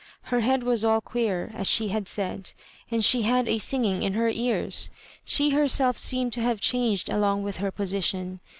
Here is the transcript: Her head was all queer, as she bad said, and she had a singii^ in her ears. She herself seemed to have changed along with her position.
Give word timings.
Her 0.33 0.39
head 0.39 0.63
was 0.63 0.83
all 0.83 0.99
queer, 0.99 1.51
as 1.53 1.67
she 1.67 1.89
bad 1.89 2.07
said, 2.07 2.53
and 2.89 3.05
she 3.05 3.21
had 3.21 3.47
a 3.47 3.57
singii^ 3.57 4.01
in 4.01 4.13
her 4.13 4.29
ears. 4.29 4.89
She 5.25 5.51
herself 5.51 5.95
seemed 5.99 6.33
to 6.33 6.41
have 6.41 6.59
changed 6.59 7.07
along 7.07 7.43
with 7.43 7.57
her 7.57 7.69
position. 7.69 8.39